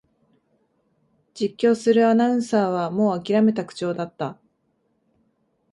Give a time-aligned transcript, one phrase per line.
[1.35, 4.39] 実況するアナウンサーはもうあきらめた口調だった